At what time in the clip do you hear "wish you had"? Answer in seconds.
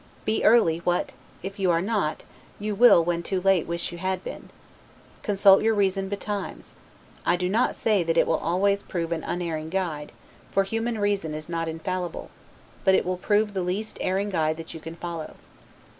3.67-4.23